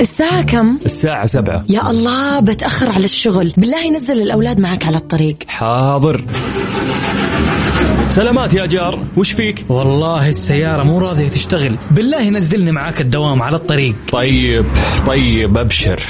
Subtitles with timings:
[0.00, 1.64] الساعة كم؟ الساعة سبعة.
[1.68, 3.52] يا الله بتأخر على الشغل.
[3.56, 5.36] بالله نزل الأولاد معك على الطريق.
[5.48, 6.24] حاضر.
[8.08, 8.98] سلامات يا جار.
[9.16, 11.76] وش فيك؟ والله السيارة مو راضية تشتغل.
[11.90, 13.94] بالله نزلني معاك الدوام على الطريق.
[14.12, 14.66] طيب
[15.06, 16.00] طيب أبشر.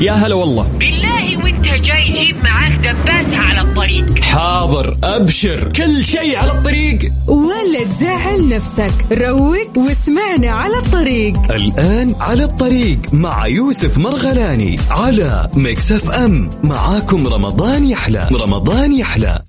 [0.00, 0.68] يا هلا والله.
[0.78, 2.53] بالله وانت جاي جيب معاك
[2.84, 4.18] دباسة على الطريق.
[4.18, 7.12] حاضر أبشر كل شيء على الطريق.
[7.26, 8.92] ولا تزعل نفسك.
[9.12, 11.52] روق واسمعنا على الطريق.
[11.52, 16.50] الآن على الطريق مع يوسف مرغلاني على Mix FM.
[16.62, 19.42] معاكم رمضان يحلى رمضان يحلى.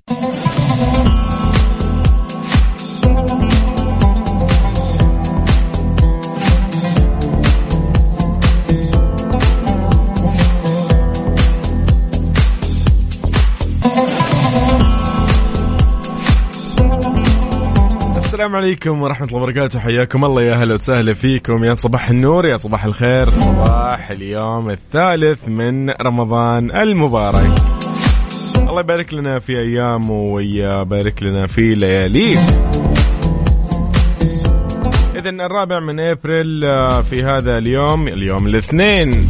[18.46, 19.80] السلام عليكم ورحمة الله وبركاته.
[19.80, 20.42] حياكم الله.
[20.42, 21.64] يا هلا وسهلا فيكم.
[21.64, 23.30] يا صباح النور يا صباح الخير.
[23.30, 27.50] صباح اليوم الثالث من رمضان المبارك.
[28.68, 32.38] الله يبارك لنا في أيامه ويبارك لنا في لياليه
[35.16, 39.28] إذا الرابع من أبريل آه، في هذا اليوم اليوم الاثنين.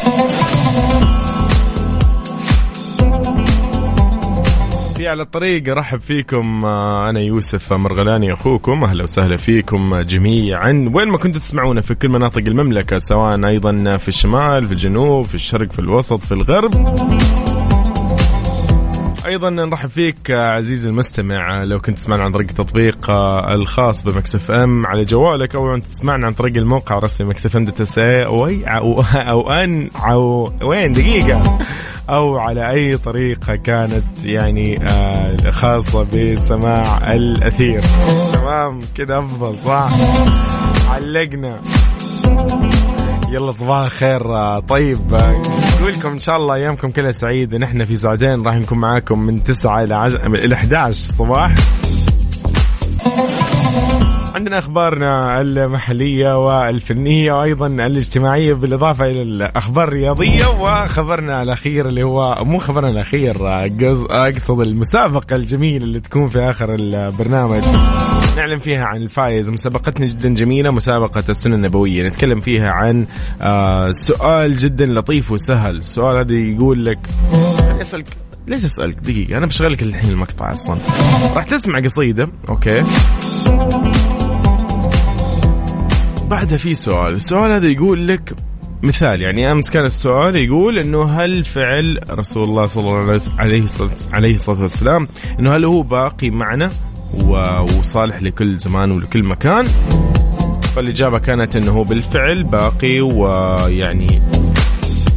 [5.07, 5.71] في على الطريق.
[5.71, 8.85] أرحب فيكم آه، أنا يوسف مرغلاني أخوكم.
[8.85, 10.91] أهلا وسهلا فيكم جميعا.
[10.95, 15.35] وين ما كنتوا تسمعونا في كل مناطق المملكة سواء أيضا في الشمال في الجنوب في
[15.35, 16.71] الشرق في الوسط في الغرب.
[19.27, 24.51] أيضا نرحب فيك عزيزي المستمع لو كنت تسمعنا عن طريق التطبيق آه، الخاص ب Mix
[24.51, 28.25] FM على جوالك أو تسمعنا عن طريق الموقع الرسمي Mix FM dot SA
[28.67, 31.59] أو أو ان أو وين؟ دقيقة.
[32.11, 37.83] أو على أي طريقة كانت يعني آه، خاصة بسماع الأثير.
[38.35, 39.91] تمام؟ كده أفضل صح؟
[40.91, 41.59] علقنا.
[43.31, 45.19] يلا صباح الخير آه، طيب
[45.81, 47.59] نقول لكم إن شاء الله أيامكم كلها سعيدة.
[47.59, 51.55] نحن في ساعتين راح نكون معاكم من 9 إلى 10 إلى 11 الصباح
[54.35, 60.47] عندنا أخبارنا المحلية والفنية وأيضا الاجتماعية بالإضافة إلى الأخبار الرياضية.
[60.61, 63.35] وخبرنا الأخير اللي هو مو خبرنا الأخير
[63.81, 67.63] قص- أقصد المسابقة الجميلة اللي تكون في آخر البرنامج.
[68.37, 69.51] نعلن فيها عن الفائز.
[69.51, 72.09] مسابقتنا جدا جميلة مسابقة السنة النبوية.
[72.09, 73.07] نتكلم فيها عن
[73.43, 75.77] آه، سؤال جدا لطيف وسهل.
[75.77, 76.99] السؤال هذا يقول لك
[77.81, 78.07] أسألك
[78.47, 80.79] ليش أسألك؟ دقيقة أنا بشغل لك الحين المقطع أصلا.
[81.35, 82.83] راح تسمع قصيدة أوكي؟
[86.31, 87.13] بعدها في سؤال.
[87.13, 88.35] السؤال هذا يقول لك
[88.83, 93.65] مثال يعني أمس كان السؤال يقول إنه هل فعل رسول الله صلى الله عليه
[94.13, 95.09] عليه الصلاة والسلام
[95.41, 96.71] إنه هل هو باقي معنا؟
[97.15, 99.67] وصالح لكل زمان ولكل مكان.
[100.77, 104.23] فالاجابه كانت إنه بالفعل باقي ويعني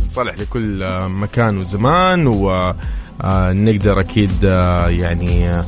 [0.07, 5.65] صالح لكل آه، مكان وزمان ونقدر أكيد آه، يعني آه،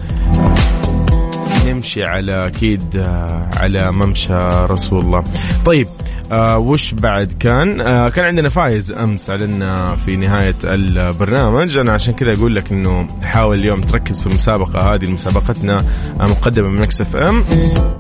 [1.68, 5.24] نمشي على أكيد آه، على ممشى رسول الله.
[5.66, 5.88] طيب
[6.32, 11.78] آه وش بعد كان؟ آه كان عندنا فايز أمس اعلنا في نهاية البرنامج.
[11.78, 15.78] أنا عشان كذا أقول لك إنه حاول اليوم تركز في المسابقة هذه مسابقتنا
[16.22, 17.44] آه، مقدمه من Mix FM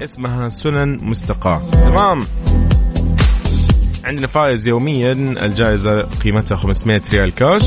[0.04, 1.62] اسمها سنن مستقاة.
[1.86, 2.20] تمام.
[4.06, 5.12] عندنا فايز يوميا
[5.46, 7.64] الجائزة قيمتها 500 ريال كاش.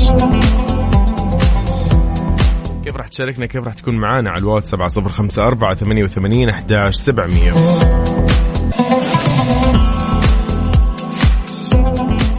[2.83, 8.04] كيف راح تشاركنا؟ كيف راح تكون معانا على الواتس 7054 88 11 700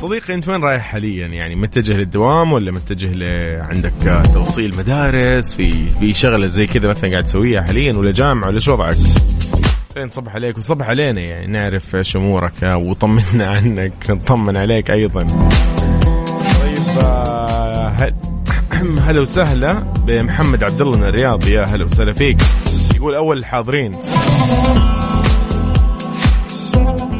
[0.06, 3.24] صديقي أنت وين رايح حاليا؟ يعني متجه للدوام ولا متجه ل
[3.60, 8.60] عندك توصيل مدارس؟ في في شغلة زي كذا مثلا قاعد تسويها حاليا ولا جامعة ولا
[8.60, 8.96] شو وضعك؟
[9.94, 15.22] خلينا نصبح عليك؟ وصبح علينا يعني نعرف إيش أمورك وطمنا عنك نطمن عليك أيضا.
[16.62, 18.14] طيب آه، هل
[19.06, 19.72] هلا وسهلا
[20.06, 21.48] بمحمد عبد الله من الرياض.
[21.48, 22.38] يا هلا وسهلا فيك.
[22.96, 23.96] يقول أول الحاضرين.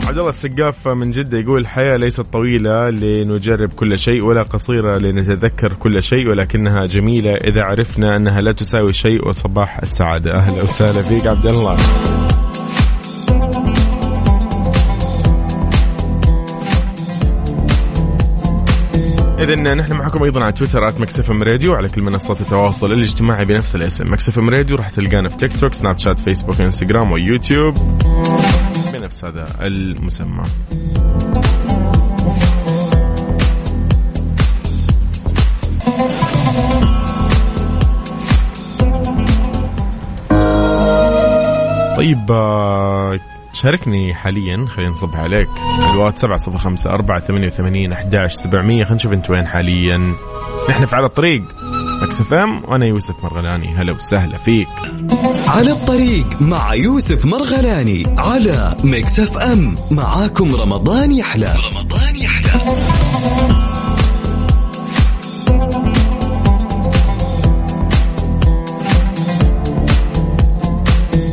[0.07, 5.73] عبد الله السقاف من جدة يقول الحياة ليست طويلة لنجرب كل شيء ولا قصيرة لنتذكر
[5.73, 10.35] كل شيء ولكنها جميلة إذا عرفنا أنها لا تساوي شيء وصباح السعادة.
[10.35, 11.77] أهلا وسهلا فيك عبد الله.
[19.39, 23.45] إذا نحن معكم أيضا على تويتر at Mix FM Radio على كل منصات التواصل الاجتماعي
[23.45, 24.13] بنفس الاسم.
[24.13, 27.75] Mix FM Radio راح تلقانا في تيك توك سناب شات فيسبوك إنستغرام ويوتيوب.
[29.25, 30.43] هذا المسمى
[41.97, 43.23] طيب آه، شارك
[43.53, 45.49] شاركني حاليا خلينا نصب عليك.
[45.93, 50.15] الواتس 705 488 11 700 خلينا نشوف أنت وين حاليا.
[50.71, 51.43] نحن في على الطريق.
[52.07, 53.69] Mix FM وأنا يوسف مرغلاني.
[53.69, 54.69] هلا وسهلا فيك.
[55.49, 59.75] على الطريق مع يوسف مرغلاني على Mix FM.
[59.91, 61.55] معاكم رمضان يحلى.
[61.73, 62.61] رمضان يحلى.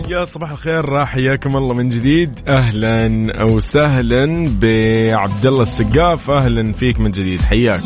[0.10, 2.40] يا صباح الخير حياكم الله من جديد.
[2.48, 4.26] أهلا وسهلا
[4.62, 6.30] بعبد الله السقاف.
[6.30, 7.42] أهلا فيك من جديد.
[7.42, 7.82] حياك.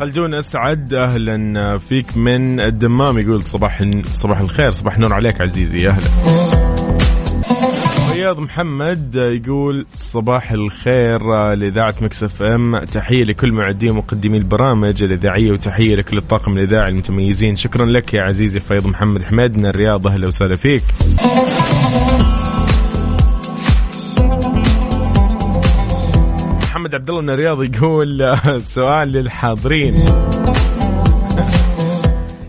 [0.00, 1.78] خلدون أسعد أهلا.
[1.78, 6.06] فيك من الدمام يقول صباح صباح الخير صباح النور عليك عزيزي أهلا.
[8.14, 12.78] رياض محمد يقول صباح الخير لإذاعة مكسف إم.
[12.78, 17.56] تحية لكل معدي ومقدمي البرامج الإذاعية وتحية لكل الطاقم الإذاعي المتميزين.
[17.56, 20.82] شكرا لك يا عزيزي فيض محمد حميد من الرياض أهلا وسهلا فيك.
[26.90, 29.94] محمد عبد الله من الرياض يقول سؤال للحاضرين.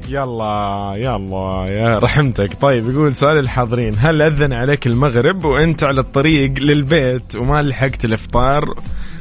[0.10, 2.62] يلا يلا يا رحمتك.
[2.62, 8.66] طيب يقول سؤال الحاضرين هل أذن عليك المغرب وأنت على الطريق للبيت وما لحقت الإفطار؟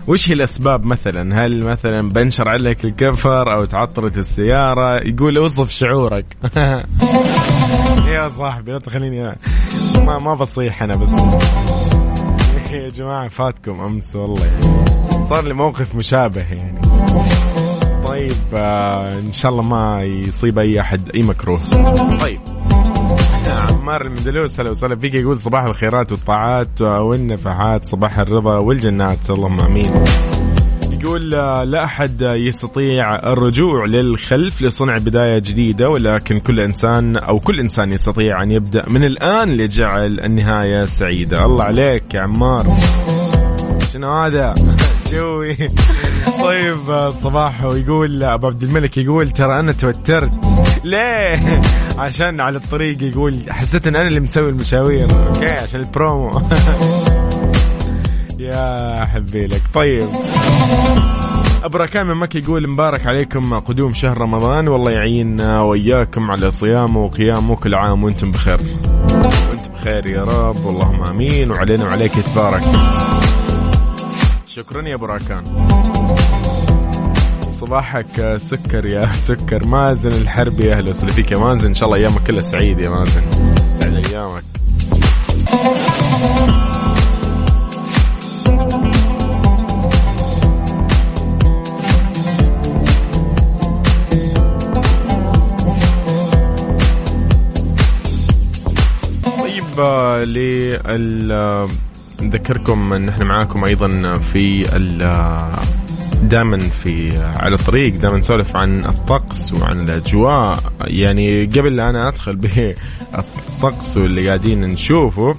[0.06, 6.26] وش هي الأسباب مثلا؟ هل مثلا بنشر عليك الكفر أو تعطلت السيارة؟ يقول أوصف شعورك.
[8.14, 9.37] يا صاحبي لا تخليني
[9.96, 11.12] ما ما بصيح أنا بس.
[12.73, 15.00] يا جماعة فاتكم أمس والله.
[15.30, 16.80] صار لي موقف مشابه يعني.
[18.06, 21.60] طيب آه إن شاء الله ما يصيب أي أحد أي مكروه.
[22.20, 22.40] طيب.
[23.70, 25.14] عمار المندلوس هلا وسهلا فيك.
[25.14, 29.30] يقول صباح الخيرات والطاعات والنفحات صباح الرضا والجنات.
[29.30, 30.04] اللهم آمين.
[30.90, 37.60] يقول آه، لا أحد يستطيع الرجوع للخلف لصنع بداية جديدة ولكن كل إنسان أو كل
[37.60, 41.44] إنسان يستطيع أن يبدأ من الآن لجعل النهاية سعيدة.
[41.44, 42.66] الله عليك يا عمار.
[43.92, 44.54] شنو هذا؟
[45.12, 45.56] جوي.
[46.44, 50.32] طيب صباح ويقول أبو عبد الملك يقول ترى أنا توترت.
[50.84, 51.40] ليه؟
[51.98, 56.30] عشان على الطريق يقول حسيت إن أنا اللي مسوي المشاوير okay عشان البرومو.
[58.38, 60.08] يا حبيلك طيب.
[61.64, 64.68] ابراكان من مكة يقول مبارك عليكم قدوم شهر رمضان.
[64.68, 67.56] والله يعيننا وإياكم على صيامه وقيامه.
[67.56, 68.58] كل عام وأنتم بخير.
[69.50, 70.68] وأنتم بخير يا رب.
[70.68, 71.50] اللهم آمين.
[71.50, 72.62] وعلينا وعليك يتبارك.
[74.55, 75.44] شكرا يا براكان
[77.61, 79.67] صباحك سكر يا سكر.
[79.67, 81.69] مازن الحربي أهلا وسهلا فيك يا مازن.
[81.69, 83.23] إن شاء الله أيامك كلها سعيد يا مازن.
[83.81, 84.43] سعد أيامك.
[99.25, 101.69] طيب آه، لل آه،
[102.22, 104.99] نذكركم إن إحنا معاكم أيضا في ال
[106.22, 110.58] دائما في على الطريق دائما نسولف عن الطقس وعن الأجواء.
[110.84, 115.37] يعني قبل لا أنا أدخل بالطقس واللي قاعدين نشوفه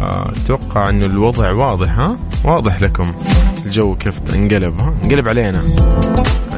[0.00, 3.14] آه، أتوقع انه الوضع واضح ها؟ واضح لكم.
[3.66, 5.62] الجو كيف انقلب ها؟ انقلب علينا.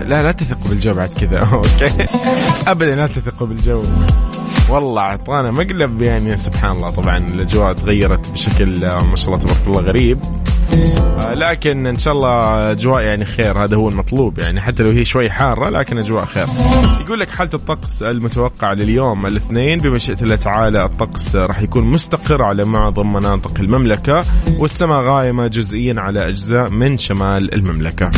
[0.07, 1.39] لا لا تثقوا بالجو بعد كذا.
[1.53, 2.07] أوكي.
[2.67, 3.83] ابدا لا تثقوا بالجو.
[4.71, 9.67] والله أعطانا مقلب يعني سبحان الله طبعا الأجواء تغيرت بشكل آه، ما شاء الله تبارك
[9.67, 10.19] الله غريب.
[11.23, 13.65] آه، لكن إن شاء الله أجواء يعني خير.
[13.65, 16.47] هذا هو المطلوب يعني حتى لو هي شوي حارة لكن أجواء خير.
[17.01, 22.65] يقول لك حالة الطقس المتوقع لليوم الاثنين بمشيئه الله تعالى الطقس راح يكون مستقر على
[22.65, 24.25] معظم مناطق المملكة
[24.59, 28.11] والسماء غائمة جزئيا على أجزاء من شمال المملكة.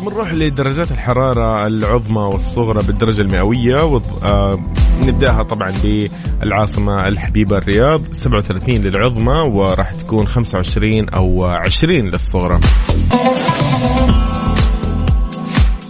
[0.00, 4.58] طب نروح لدرجات الحرارة العظمى والصغرى بالدرجة المئوية وض- آه
[5.06, 8.00] نبدأها طبعا بالعاصمة الحبيبة الرياض.
[8.12, 12.58] 37 للعظمى وراح تكون 25 أو 20 للصغرى.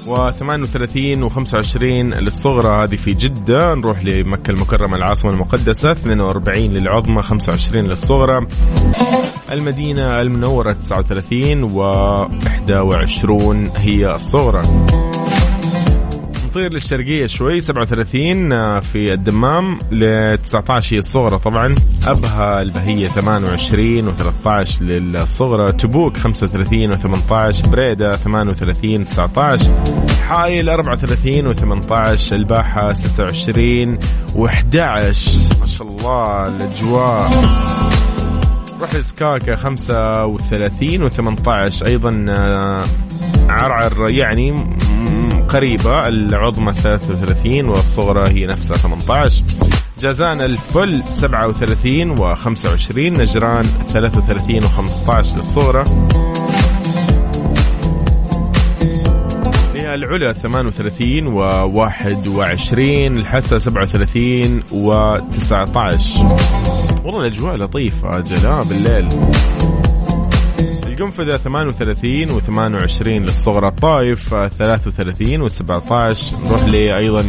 [0.06, 1.82] و38 و25
[2.18, 3.74] للصغرى هذه في جدة.
[3.74, 5.90] نروح لمكة المكرمة العاصمة المقدسة.
[5.92, 8.46] 42 للعظمى 25 للصغرى.
[9.52, 14.62] المدينة المنورة 39 و21 هي الصغرى
[16.46, 21.74] نطير للشرقية شوي 37 في الدمام ل 19 هي الصغرى طبعا.
[22.06, 25.72] أبها البهية 28 و13 للصغرى.
[25.72, 29.64] تبوك 35 و18 بريدة 38 19
[30.28, 33.98] حايل 34 و18 الباحة 26
[34.34, 34.76] و11
[35.60, 37.30] ما شاء الله الأجواء.
[38.80, 42.84] روح سكاكا 35 و18 أيضا آه،
[43.48, 44.76] عرعر يعني
[45.48, 49.44] قريبة العظمى 33 والصغرى هي نفسها 18
[50.00, 55.84] جازان الفل 37 و25 نجران 33 و15 للصغرى.
[59.94, 69.08] العلا 38 و 21 الحسا 37 و 19 والله الأجواء لطيفة جلاء بالليل.
[70.86, 77.20] القنفذة 38 و 28 للصغرى الطايف 33 و 17 نروح لي أيضا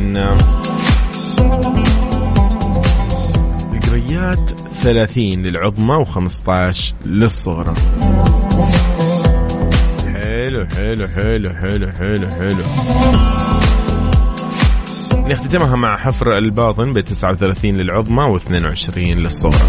[3.74, 4.52] القريات
[4.84, 7.74] 30 للعظمى و 15 للصغرى.
[10.14, 12.64] حلو حلو حلو حلو حلو حلو.
[15.32, 19.62] نختتمها مع حفر الباطن ب 39 للعظمى و 22 للصغرى.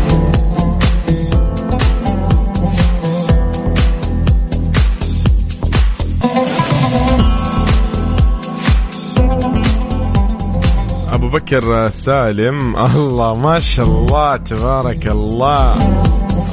[11.13, 15.73] أبو بكر سالم الله ما شاء الله تبارك الله.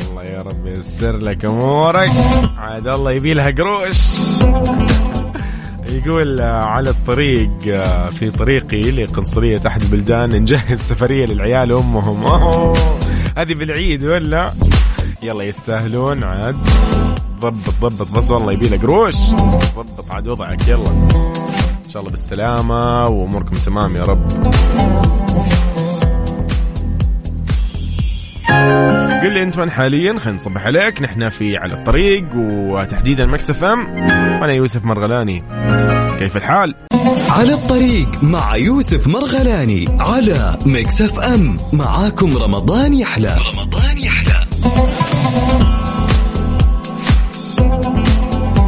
[0.09, 2.11] الله يا رب ييسر لك أمورك.
[2.57, 3.99] عاد الله يبي لها قروش.
[5.93, 7.49] يقول على الطريق
[8.09, 12.23] في طريقي لقنصلية أحد البلدان نجهز سفرية للعيال وأمهم.
[13.37, 14.53] هذه بالعيد ولا؟
[15.23, 16.55] يلا يستاهلون عاد.
[17.39, 19.15] ضبط ضبط بس والله يبي قروش
[19.75, 20.89] ضبط عاد وضعك يلا.
[21.85, 24.49] إن شاء الله بالسلامة وأموركم تمام يا رب.
[29.23, 31.01] قل لي انت من حاليا خلينا نصبح عليك.
[31.01, 33.89] نحن في على الطريق وتحديدا Mix FM.
[34.41, 35.43] وأنا يوسف مرغلاني.
[36.19, 36.75] كيف الحال؟
[37.29, 41.57] على الطريق مع يوسف مرغلاني على Mix FM.
[41.73, 43.37] معاكم رمضان يحلى.
[43.53, 44.45] رمضان يحلى.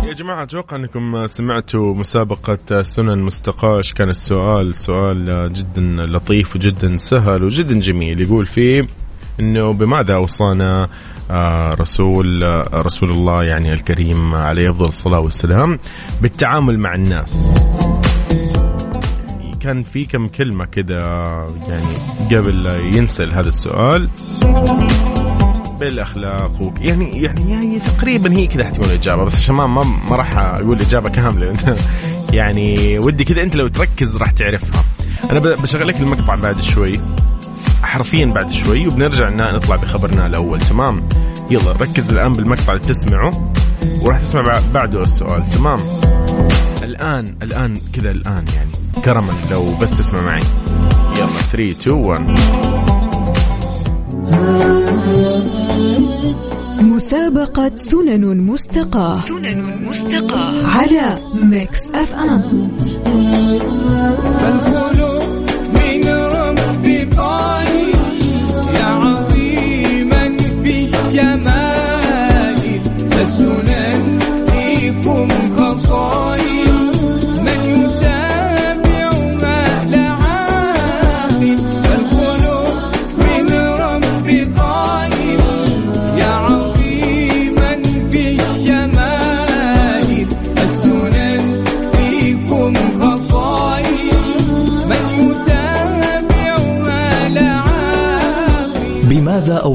[0.07, 3.93] يا جماعة أتوقع أنكم سمعتوا مسابقة سنن مستقاش.
[3.93, 8.21] كان السؤال سؤال جدا لطيف وجدا سهل وجدا جميل.
[8.21, 8.87] يقول فيه
[9.41, 10.89] إنه بماذا أوصانا
[11.79, 12.43] رسول
[12.73, 15.79] رسول الله يعني الكريم عليه أفضل الصلاة والسلام
[16.21, 17.53] بالتعامل مع الناس.
[19.59, 20.99] كان في كم كلمة كده
[21.67, 21.95] يعني
[22.31, 24.09] قبل ينسل هذا السؤال.
[25.79, 30.37] بالأخلاق وك يعني يعني يعني تقريبا هي كذا حتكون الإجابة بس عشان ما, ما راح
[30.37, 31.53] أقول إجابة كاملة.
[32.33, 34.83] يعني ودي كذا أنت لو تركز راح تعرفها.
[35.31, 36.99] أنا بشغل لك المقطع بعد شوي.
[37.83, 40.61] حرفيا بعد شوي وبنرجع نطلع بخبرنا الأول.
[40.61, 41.09] تمام؟
[41.49, 43.53] يلا ركز الآن بالمقطع اللي تسمعه
[44.01, 45.49] وراح تسمع بعده السؤال.
[45.49, 45.79] تمام؟
[46.83, 49.01] الآن الآن كذا الآن يعني.
[49.05, 50.43] كرما لو بس تسمع معي.
[51.17, 52.31] يلا 3 2 1
[56.81, 59.15] مسابقة سنن مستقاة.
[59.15, 60.67] سنن مستقاة.
[60.67, 62.71] على Mix FM.
[64.25, 65.10] بماذا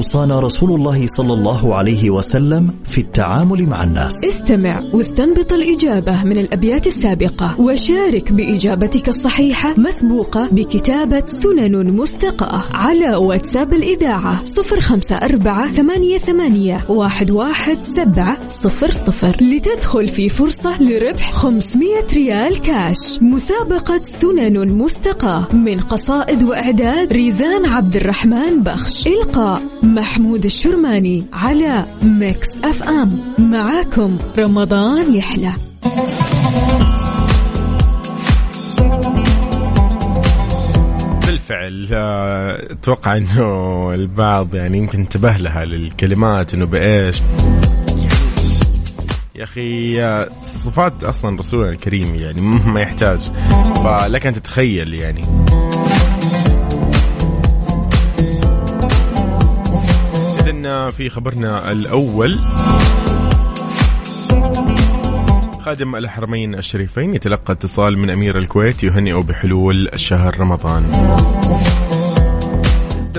[0.06, 4.25] أوصانا رسول الله صلى الله عليه وسلم في التعامل مع الناس.
[4.25, 13.72] استمع واستنبط الإجابة من الأبيات السابقة وشارك بإجابتك الصحيحة مسبوقة بكتابة سنن مستقاة على واتساب
[13.72, 21.32] الإذاعة صفر خمسة أربعة ثمانية, ثمانية واحد, واحد سبعة صفر صفر لتدخل في فرصة لربح
[21.32, 23.18] 500 ريال كاش.
[23.22, 29.06] مسابقة سنن مستقاة من قصائد وإعداد ريزان عبد الرحمن بخش.
[29.06, 29.62] إلقاء
[29.97, 35.53] محمود الشرماني على Mix FM معاكم رمضان يحلى.
[41.26, 41.88] بالفعل
[42.71, 47.23] أتوقع إنه البعض يعني يمكن انتبه لها للكلمات إنه بإيش.
[49.37, 50.00] يا أخي
[50.41, 52.41] صفات أصلا رسولنا الكريم يعني
[52.73, 53.31] ما يحتاج.
[53.85, 55.23] فلك أن تتخيل يعني.
[60.47, 62.38] اذا في خبرنا الأول.
[65.61, 70.83] خادم الحرمين الشريفين يتلقى اتصال من أمير الكويت يهنئ بحلول شهر رمضان.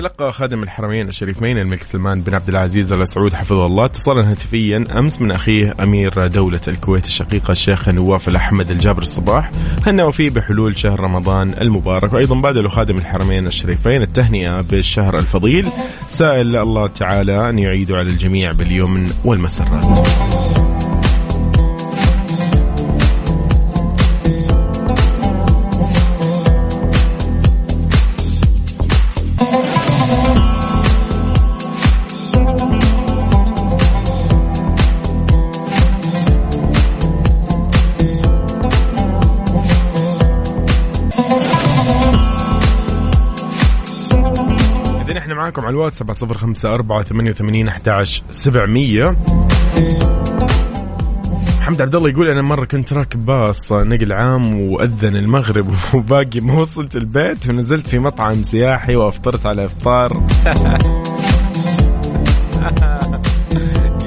[0.08, 3.84] تلقى خادم الحرمين الشريفين الملك سلمان بن عبد العزيز ال سعود حفظه الله.
[3.84, 9.50] اتصالا هاتفيا أمس من أخيه أمير دولة الكويت الشقيقه الشيخ نواف الأحمد الجابر الصباح.
[9.86, 12.12] هنأوا فيه بحلول شهر رمضان المبارك.
[12.12, 15.68] وأيضا بادلوا خادم الحرمين الشريفين التهنئة بالشهر الفضيل.
[16.08, 19.84] سائل الله تعالى أن يعيد على الجميع باليمن والمسرات.
[45.58, 49.16] معاكم على الواتس سبعة صفر خمسة أربعة ثمانية وثمانين أحداش سبعمية.
[51.60, 56.58] محمد عبد الله يقول أنا مرة كنت راكب باص نقل عام وأذن المغرب وباقي ما
[56.58, 60.12] وصلت البيت ونزلت في مطعم سياحي وأفطرت على إفطار.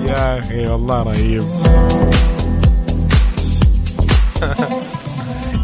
[0.08, 1.43] يا أخي والله رهيب.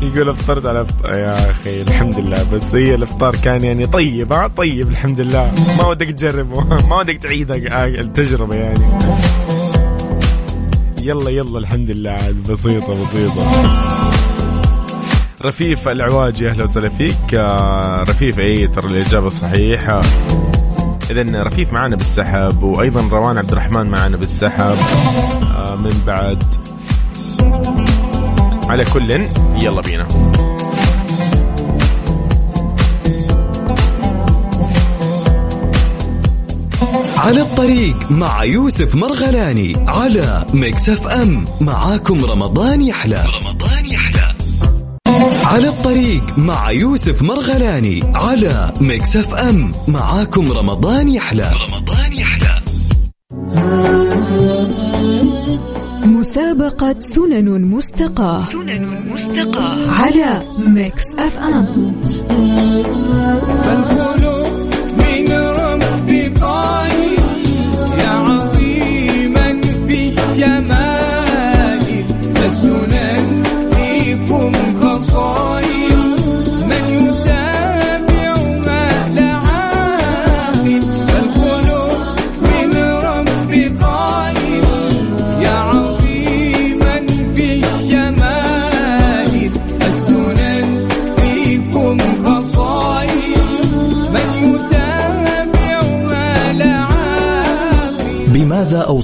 [0.02, 2.46] يقول افطرت على افطار يا أخي الحمد لله.
[2.54, 5.52] بس هي الإفطار كان يعني طيب ها؟ طيب الحمد لله.
[5.78, 6.64] ما ودك تجربه.
[6.90, 8.86] ما ودك تعيد التجربة يعني.
[11.02, 12.12] يلا يلا الحمد لله.
[12.12, 13.46] عاد بسيطة بسيطة.
[15.46, 17.34] رفيف العواجي أهلا وسهلا فيك.
[17.34, 20.02] آه، رفيف اي ترى الإجابة صحيحة.
[21.12, 24.78] اذا رفيف معنا بالسحب وأيضا روان عبد الرحمن معنا بالسحب.
[25.58, 26.44] آه، من بعد.
[28.70, 29.12] على كل
[29.64, 30.08] يلا بينا.
[37.18, 41.46] على الطريق مع يوسف مرغلاني على Mix FM.
[41.62, 43.26] معاكم رمضان يحلى.
[43.42, 44.34] رمضان يحلى.
[45.46, 49.72] على الطريق مع يوسف مرغلاني على Mix FM.
[49.88, 51.52] معاكم رمضان يحلى.
[51.70, 51.87] رمضان
[56.68, 59.92] مسابقة سنن مستقاة سنن مستقاة.
[59.92, 61.96] على Mix FM.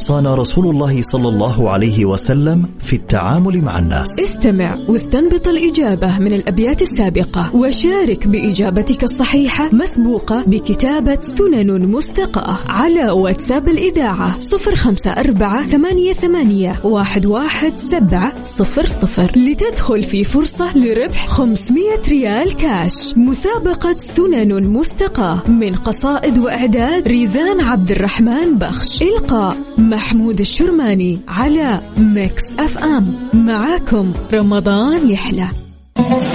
[0.03, 4.19] أوصانا رسول الله صلى الله عليه وسلم في التعامل مع الناس.
[4.19, 7.55] استمع واستنبط الإجابة من الأبيات السابقة.
[7.55, 16.79] وشارك بإجابتك الصحيحة مسبوقة بكتابة سنن مستقاة على واتساب الإذاعة صفر خمسة أربعة ثمانية, ثمانية
[16.83, 19.31] واحد, واحد سبعة صفر صفر.
[19.35, 23.13] لتدخل في فرصة لربح 500 ريال كاش.
[23.17, 29.01] مسابقة سنن مستقاة من قصائد وإعداد ريزان عبد الرحمن بخش.
[29.01, 29.57] إلقاء
[29.93, 33.29] محمود الشرماني على Mix FM.
[33.33, 35.47] معاكم رمضان يحلى.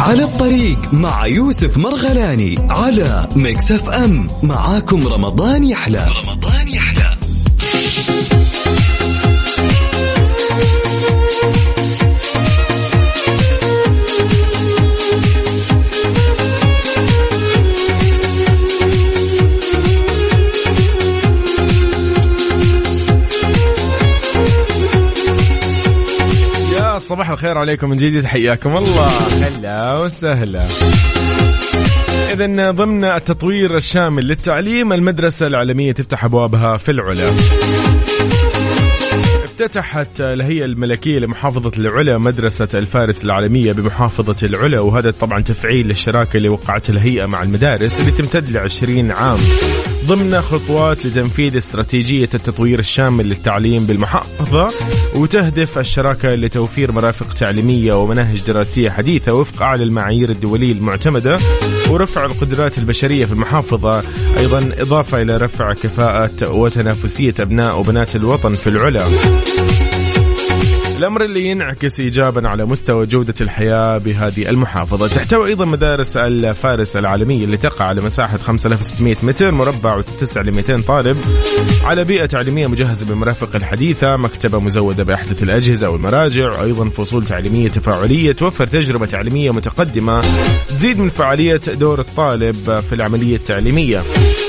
[0.01, 4.27] على الطريق مع يوسف مرغلاني على Mix FM.
[4.43, 6.09] معاكم رمضان يحلى.
[6.25, 6.58] رمضان
[27.19, 29.09] صباح الخير عليكم من جديد حياكم الله.
[29.43, 30.67] هلا وسهلا.
[32.33, 37.31] إذا ضمن التطوير الشامل للتعليم المدرسة العالمية تفتح أبوابها في العلا.
[39.45, 46.49] افتتحت الهيئة الملكية لمحافظة العلا مدرسة الفارس العالمية بمحافظة العلا وهذا طبعا تفعيل للشراكة اللي
[46.49, 49.39] وقعتها الهيئة مع المدارس اللي تمتد لعشرين عام.
[50.09, 54.69] ضمن خطوات لتنفيذ استراتيجية التطوير الشامل للتعليم بالمحافظة
[55.15, 61.39] وتهدف الشراكة لتوفير مرافق تعليمية ومناهج دراسية حديثة وفق أعلى المعايير الدولية المعتمدة
[61.91, 64.03] ورفع القدرات البشرية في المحافظة.
[64.39, 69.03] أيضا إضافة إلى رفع كفاءة وتنافسية أبناء وبنات الوطن في العلا.
[70.99, 75.09] الأمر اللي ينعكس إيجابا على مستوى جودة الحياة بهذه المحافظة.
[75.09, 80.83] تحتوي أيضا مدارس الفارس العالمية اللي تقع على مساحة 5600 متر مربع وتتسع ل 200
[80.83, 81.17] طالب.
[81.85, 86.51] على بيئة تعليمية مجهزة بالمرافق الحديثة مكتبة مزودة بأحدث الأجهزة والمراجع.
[86.51, 90.23] وأيضا فصول تعليمية تفاعلية توفر تجربة تعليمية متقدمة
[90.69, 94.03] تزيد من فعالية دور الطالب في العملية التعليمية.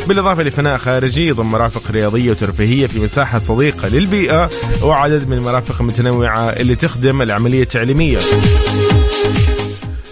[0.07, 4.49] بالإضافة لفناء خارجي يضم مرافق رياضية وترفيهية في مساحة صديقة للبيئة
[4.81, 8.19] وعدد من المرافق المتنوعة اللي تخدم العملية التعليمية.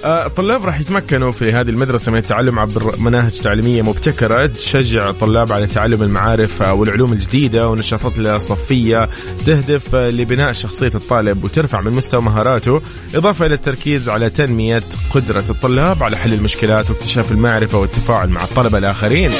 [0.06, 5.68] الطلاب راح يتمكنوا في هذه المدرسة من التعلم عبر مناهج تعليمية مبتكرة تشجع الطلاب على
[5.68, 9.10] تعلم المعارف والعلوم الجديدة ونشاطات الصفية
[9.46, 12.82] تهدف لبناء شخصية الطالب وترفع من مستوى مهاراته
[13.16, 18.78] إضافة إلى التركيز على تنمية قدرة الطلاب على حل المشكلات واكتشاف المعرفة والتفاعل مع الطلبة
[18.78, 19.32] الآخرين.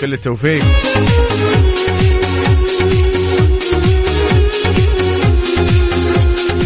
[0.00, 0.64] كل التوفيق.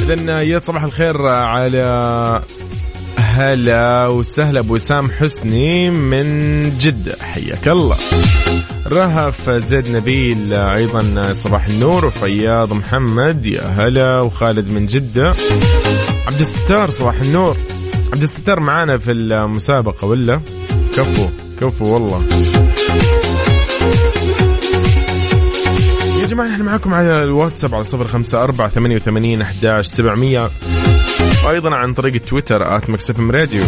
[0.04, 2.42] إذا يا صباح الخير على
[3.16, 7.16] هلا وسهلا أبو وسام حسني من جدة.
[7.20, 7.96] حياك الله.
[8.86, 13.46] رهف زيد نبيل أيضا صباح النور وفياض محمد.
[13.46, 15.34] يا هلا وخالد من جدة.
[16.26, 17.56] عبد الستار صباح النور.
[18.12, 20.40] عبد الستار معانا في المسابقة ولا؟
[20.96, 21.26] كفو
[21.60, 22.22] كفو والله.
[26.34, 30.50] جماعة إحنا معاكم على الواتساب على صفر خمسة أربعة ثمانية وثمانين أحداش سبعمية.
[31.46, 33.64] وأيضا عن طريق التويتر at Mix FM Radio.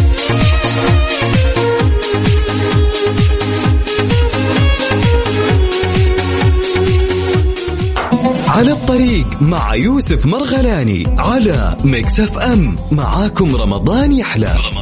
[8.47, 12.75] على الطريق مع يوسف مرغلاني على مكسف أم.
[12.91, 14.55] معاكم رمضان يحلى.
[14.65, 14.76] رمضان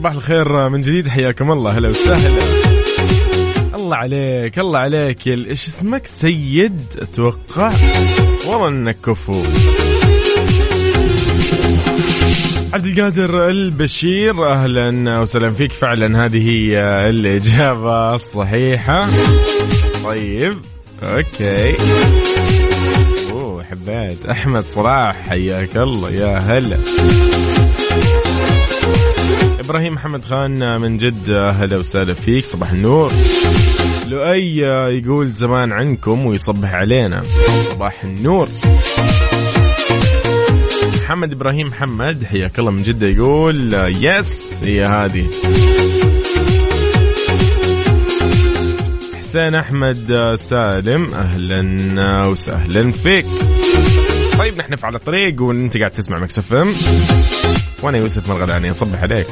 [0.00, 2.42] صباح الخير من جديد حياكم الله هلا وسهلا.
[3.74, 7.72] الله عليك الله عليك إيش اسمك؟ سيد أتوقع.
[8.46, 9.42] والله إنك كفو.
[12.74, 16.24] عبد القادر البشير أهلا وسهلا فيك فعلا.
[16.24, 19.08] هذه هي الإجابة الصحيحة.
[20.04, 20.58] طيب
[21.02, 21.76] أوكي.
[23.32, 24.26] أوه حبيت.
[24.26, 26.76] أحمد صلاح حياك الله يا هلا.
[29.60, 33.12] إبراهيم محمد خان من جدة هلا وسهلا فيك صباح النور.
[34.08, 34.56] لؤي
[34.98, 37.22] يقول زمان عنكم ويصبح علينا.
[37.70, 38.48] صباح النور.
[41.02, 45.26] محمد إبراهيم محمد حياك الله من جدة يقول yes هي هذه.
[49.18, 53.26] حسين أحمد سالم أهلا وسهلا فيك.
[54.40, 56.72] طيب نحن على الطريق وانت قاعد تسمع Mix FM.
[57.82, 59.26] وأنا يوسف مرغلاني نصبح عليك.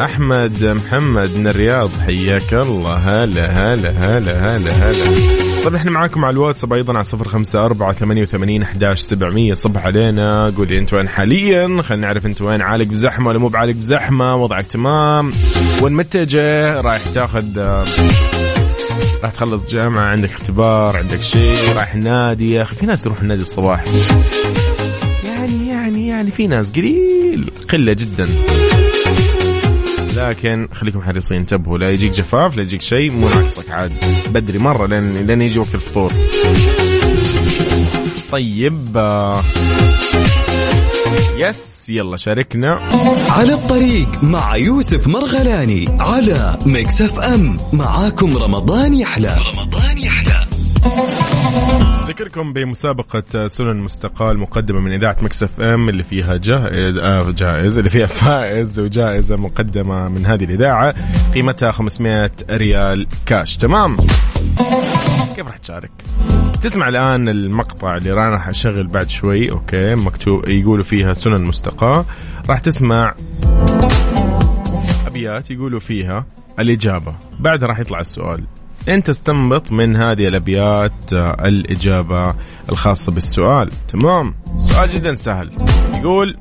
[0.00, 2.94] أحمد محمد من الرياض حياك الله.
[2.94, 5.04] هلا هلا هلا هلا هلا.
[5.64, 9.54] طيب إحنا معاكم على الواتساب أيضا على صفر خمسة أربعة ثمانية وثمانين أحداش سبعمية.
[9.54, 10.52] صبح علينا.
[10.56, 14.36] قولي أنت وين حاليا؟ خلينا نعرف أنت وين عالق بزحمة ولا مو بعالق بزحمة.
[14.36, 15.32] وضعك تمام.
[15.82, 17.84] وين متجه رايح تاخذ آه،
[19.22, 23.42] راح تخلص جامعة عندك اختبار عندك شيء رايح نادي يا أخي في ناس يروح النادي
[23.42, 23.84] الصباح.
[25.24, 28.28] يعني يعني يعني في ناس قليل قلة جدا.
[30.16, 33.92] لكن خليكم حريصين انتبهوا لا يجيك جفاف لا يجيك شيء مو ناقصك عاد.
[34.30, 36.12] بدري مرة لين لين يجي وقت الفطور.
[38.32, 39.42] طيب آه،
[41.38, 42.78] yes يلا شاركنا.
[43.30, 49.36] على الطريق مع يوسف مرغلاني على Mix FM معاكم رمضان يحلى.
[49.54, 50.46] رمضان يحلى.
[52.04, 57.90] أذكركم بمسابقة سنن مستقاة مقدمة من إذاعة Mix FM اللي فيها جائز آه جائز اللي
[57.90, 60.94] فيها فائز وجائزة مقدمة من هذه الإذاعة.
[61.34, 63.56] قيمتها 500 ريال كاش.
[63.56, 63.96] تمام؟
[65.36, 65.90] كيف راح تشارك؟
[66.66, 72.04] تسمع الآن المقطع اللي راح أشغل بعد شوي okay؟ مكتوب يقولوا فيها سنن مستقاة.
[72.48, 73.14] راح تسمع
[75.06, 76.26] أبيات يقولوا فيها
[76.58, 77.14] الإجابة.
[77.38, 78.44] بعدها راح يطلع السؤال.
[78.88, 82.34] أنت استنبط من هذه الأبيات آه، الإجابة
[82.68, 83.70] الخاصة بالسؤال.
[83.88, 85.50] تمام؟ سؤال جدا سهل.
[85.94, 86.36] يقول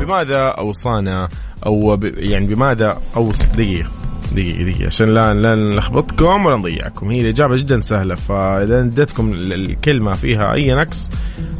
[0.00, 1.28] بماذا أوصانا
[1.66, 2.00] أو.
[2.16, 4.03] يعني بماذا اوص دقيقة.
[4.34, 7.10] دقيقة دقيقة عشان لا لا نلخبطكم ولا نضيعكم.
[7.10, 11.10] هي الإجابة جدا سهلة فإذا اديتكم ال- الكلمة فيها أي نقص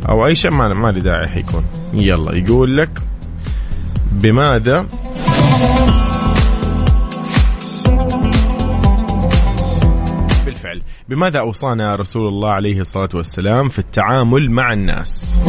[0.08, 1.64] أو أي شيء ما ما لي داعي حيكون.
[1.94, 2.90] يلا يقول لك
[4.12, 4.87] بماذا؟
[10.46, 10.82] بالفعل.
[11.08, 15.40] بماذا أوصانا رسول الله عليه الصلاة والسلام في التعامل مع الناس؟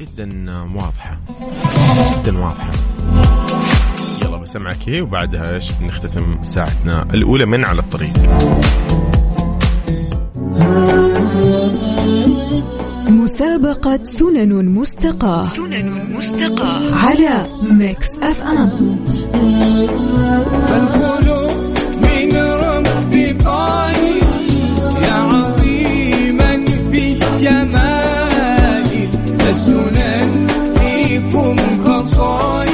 [0.00, 1.18] جدا واضحة.
[2.22, 2.70] جدا واضحة.
[4.56, 8.12] بسمعك هي وبعدها إيش نختتم ساعتنا الأولى من على الطريق.
[13.08, 15.42] مسابقة سنن مستقاة.
[15.42, 16.94] سنن مستقاة.
[16.94, 19.04] على Mix FM
[20.68, 21.50] فالقلوب
[22.02, 24.20] من رمضان بقائي
[25.02, 28.86] يا عظيما بالجمال
[29.40, 30.46] السنن
[30.78, 32.65] فيكم خصائل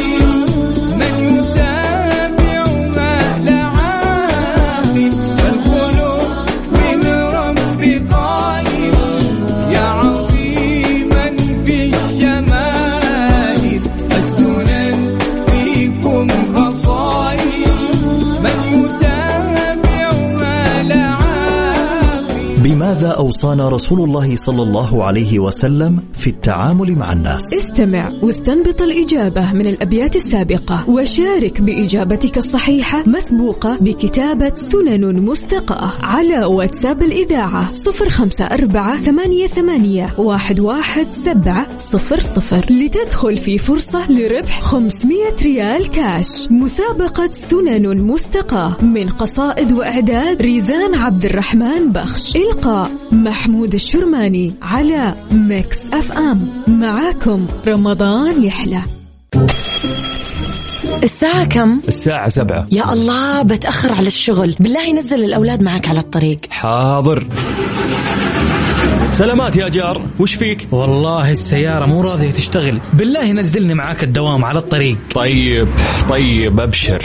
[23.42, 27.55] أوصانا رسول الله صلى الله عليه وسلم في التعامل مع الناس.
[27.55, 37.02] استمع واستنبط الإجابة من الأبيات السابقة وشارك بإجابتك الصحيحة مسبوقة بكتابة سنن مستقاة على واتساب
[37.02, 44.61] الإذاعة صفر خمسة أربعة ثمانية, ثمانية واحد, واحد سبعة صفر صفر لتدخل في فرصة لربح
[44.61, 46.48] 500 ريال كاش.
[46.50, 52.37] مسابقة سنن مستقاة من قصائد وإعداد ريزان عبد الرحمن بخش.
[52.37, 52.90] إلقاء
[53.33, 56.48] محمود الشرماني على Mix FM.
[56.68, 58.83] معاكم رمضان يحلى.
[61.03, 62.66] الساعة كم؟ الساعة سبعة.
[62.73, 64.55] يا الله بتأخر على الشغل.
[64.61, 66.38] بالله نزل الأولاد معك على الطريق.
[66.51, 67.27] حاضر.
[69.11, 70.03] سلامات يا جار.
[70.18, 72.79] وش فيك؟ والله السيارة مو راضية تشتغل.
[72.92, 74.97] بالله نزلني معاك الدوام على الطريق.
[75.14, 75.68] طيب
[76.09, 77.03] طيب أبشر.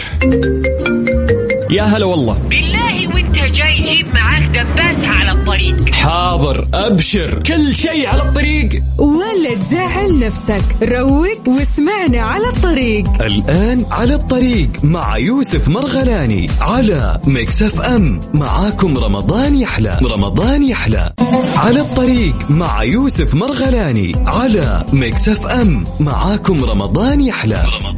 [1.70, 2.38] يا هلا والله.
[2.50, 3.07] بالله
[3.48, 5.94] جاي جيب معاك دباسة على الطريق.
[5.94, 7.42] حاضر أبشر.
[7.42, 8.82] كل شيء على الطريق.
[8.98, 10.62] ولا تزعل نفسك.
[10.82, 13.22] روق واسمعنا على الطريق.
[13.22, 19.98] الآن على الطريق مع يوسف مرغلاني على Mix FM معاكم رمضان يحلى.
[20.02, 21.12] رمضان يحلى.
[21.56, 27.64] على الطريق مع يوسف مرغلاني على Mix FM معاكم رمضان يحلى.
[27.82, 27.97] رمضان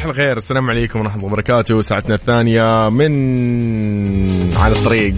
[0.00, 0.36] صباح الخير.
[0.36, 1.80] السلام عليكم ورحمة الله وبركاته.
[1.80, 5.14] ساعتنا الثانية من على الطريق.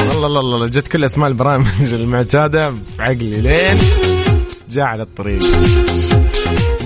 [0.00, 3.78] الله الله الله جت كل أسماء البرامج المعتادة في عقلي لين
[4.70, 5.42] جاء على الطريق.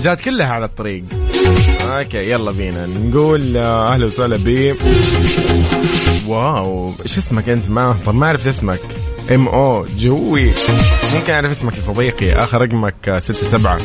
[0.01, 1.03] جات كلها على الطريق.
[1.89, 2.87] okay يلا بينا.
[2.87, 4.75] نقول آه، أهلا وسهلا ب
[6.27, 8.79] واو إيش اسمك أنت؟ ما طب ما عرفت اسمك.
[9.31, 10.51] إم أو جوي.
[11.15, 12.31] ممكن أعرف اسمك يا صديقي.
[12.31, 13.77] آخر رقمك آه، ستة سبعة.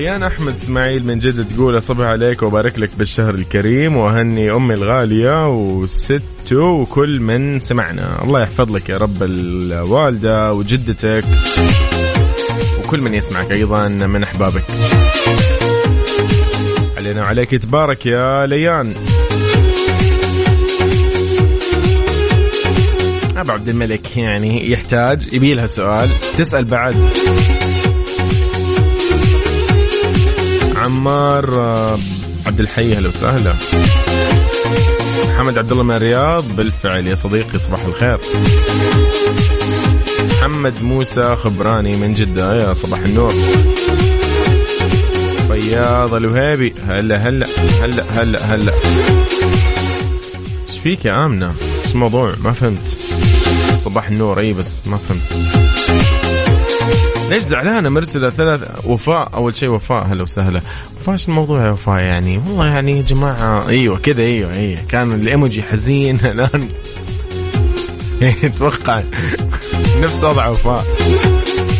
[0.00, 5.48] ليان أحمد إسماعيل من جدة تقول أصبح عليك وبارك لك بالشهر الكريم وأهني أمي الغالية
[5.48, 8.22] وستو وكل من سمعنا.
[8.24, 11.24] الله يحفظ لك يا رب الوالدة وجدتك
[12.78, 14.64] وكل من يسمعك أيضا من أحبابك.
[16.96, 18.94] علينا وعليك تبارك يا ليان.
[23.36, 26.08] أبو عبد الملك يعني يحتاج يبي لها سؤال
[26.38, 26.94] تسأل بعد.
[30.90, 31.98] عمار آه،
[32.46, 33.54] عبد الحي أهلا وسهلا.
[35.28, 38.18] محمد عبد الله من الرياض بالفعل يا صديقي صباح الخير.
[40.30, 43.34] محمد موسى خبراني من جدة يا صباح النور.
[45.48, 47.46] فياض الوهيبي هلا هلا
[47.82, 48.72] هلا هلا هلا.
[50.68, 52.96] إيش فيك يا آمنة؟ إيش الموضوع؟ ما فهمت.
[53.84, 56.19] صباح النور أي بس ما فهمت.
[57.30, 60.60] ليش زعلانة؟ مرسلة ثلاث وفاء أول شيء وفاء هلا وسهلا.
[61.00, 64.80] وفاء الموضوع يا وفاء يعني؟ والله يعني يا جماعة أيوة كذا أيوة أيوة.
[64.88, 66.68] كان الإيموجي حزين الآن
[68.44, 69.02] أتوقع
[70.00, 70.84] نفس وضع وفاء.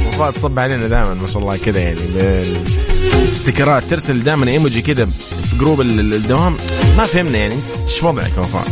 [0.09, 5.05] وفاء تصب علينا دائما ما شاء الله كذا يعني بالاستيكرات ترسل دائما إيموجي كذا
[5.51, 6.57] في group ال- ال- الدوام.
[6.99, 7.55] ما فهمنا يعني
[7.89, 8.65] إيش وضعك يا وفاء؟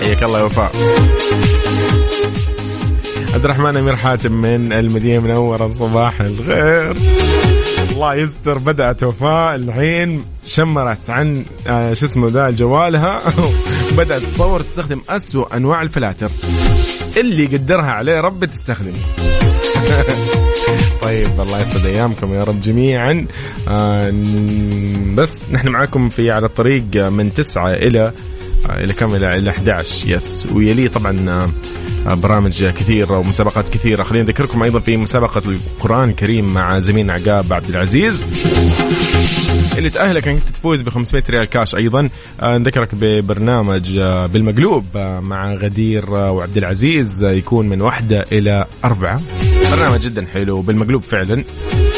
[0.00, 0.72] حياك الله يا وفاء.
[3.36, 6.96] عبد الرحمن أمير حاتم من المدينة المنوره صباح الخير.
[7.90, 9.54] الله يستر بدأت وفاء.
[9.54, 13.20] الحين شمرت عن آه شو اسمه ذا جوالها.
[13.98, 16.30] بدأت تصور تستخدم أسوأ أنواع الفلاتر.
[17.16, 18.92] اللي يقدرها عليه رب تستخدم
[21.02, 23.26] طيب الله يسعد أيامكم يا رب جميعا.
[23.68, 24.12] آه
[25.14, 28.12] بس نحن معاكم في على الطريق من 9 إلى
[28.70, 31.16] إلى كم؟ إلى إلى 11 يس ويلي طبعا
[32.08, 34.02] آه، برامج كثيرة ومسابقات كثيرة.
[34.02, 38.24] خلينا نذكركم أيضا في مسابقة القرآن الكريم مع زميلنا عقاب عبد العزيز.
[39.78, 42.08] اللي تأهلك إنك تفوز ب 500 ريال كاش أيضا.
[42.40, 47.24] آه، نذكرك ببرنامج آه، بالمقلوب آه، مع غدير آه، وعبد العزيز.
[47.24, 49.20] آه، يكون من واحدة إلى أربعة.
[49.70, 51.34] برنامج جدا حلو بالمقلوب فعلا.
[51.34, 51.95] آه،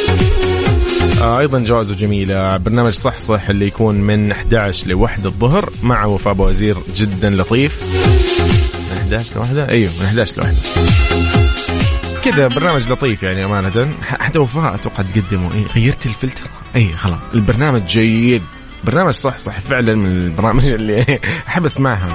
[1.23, 6.37] أيضا جوازه جميله برنامج صح صح اللي يكون من 11 ل 1 الظهر مع وفاء
[6.39, 7.83] وزير جدا لطيف.
[8.93, 10.57] من 11 ل 1 أيوه من 11 ل 1
[12.25, 13.91] كذا برنامج لطيف يعني أمانة.
[14.03, 15.55] حتى وفاء أتوقع تقدمه.
[15.55, 16.45] اي غيرت الفلتر؟
[16.77, 17.19] اي خلاص.
[17.35, 18.43] البرنامج جيد.
[18.85, 22.15] برنامج صح صح فعلا من البرامج اللي أحب أسمعها.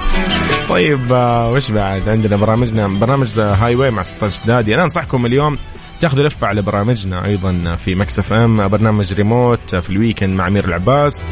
[0.68, 2.88] طيب آه، وش بعد؟ عندنا برامجنا.
[2.88, 4.74] برنامج Highway مع سلطان شدادي.
[4.74, 5.58] أنا أنصحكم اليوم
[6.04, 10.64] تاخذوا لفة على برامجنا أيضا في Mix FM برنامج ريموت في ال weekend مع أمير
[10.64, 11.24] العباس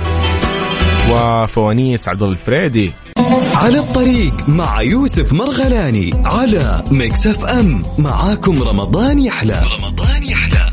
[1.11, 2.93] وفوانيس عبد الفريدي.
[3.55, 7.83] على الطريق مع يوسف مرغلاني على ميكس إف إم.
[7.99, 9.63] معاكم رمضان يحلى.
[9.79, 10.71] رمضان يحلى.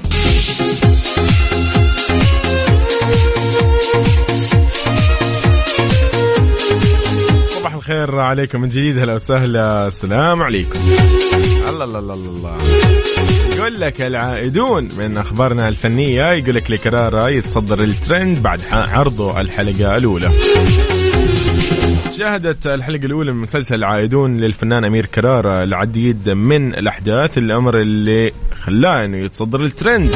[7.60, 9.88] صباح الخير عليكم من جديد هلا وسهلا.
[9.88, 10.80] السلام عليكم.
[11.70, 12.99] الله الله الله الله.
[13.60, 20.32] يقول لك العائدون؟ من أخبارنا الفنية يقول لك لكرارة يتصدر الترند بعد عرضه الحلقة الأولى.
[22.18, 29.06] شهدت الحلقة الأولى من مسلسل العائدون للفنان أمير كرارة العديد من الأحداث الأمر اللي خلاه
[29.06, 30.16] أنه يتصدر الترند.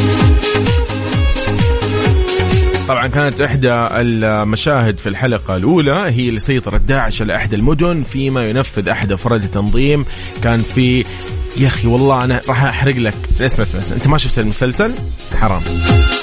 [2.87, 8.45] طبعا كانت إحدى المشاهد في الحلقة الأولى هي اللي سيطرت داعش على إحدى المدن فيما
[8.49, 10.05] ينفذ أحد أفراد التنظيم.
[10.43, 11.03] كان في
[11.57, 13.13] يا أخي والله أنا راح أحرق لك.
[13.41, 14.91] اسمع اسمع أنت ما شفت المسلسل؟
[15.41, 15.61] حرام.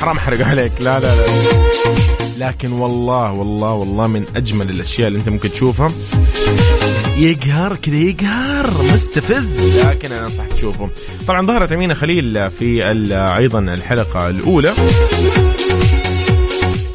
[0.01, 0.73] حرام أحرق عليك.
[0.81, 1.27] لا لا لا.
[2.39, 5.91] لكن والله والله والله من أجمل الأشياء اللي أنت ممكن تشوفها.
[7.17, 8.71] يقهر كذا يقهر.
[8.93, 9.77] مستفز.
[9.87, 10.91] لكن أنا أنصحك تشوفه.
[11.29, 12.91] طبعا ظهرت أمينة خليل في
[13.37, 14.73] أيضا الحلقة الأولى.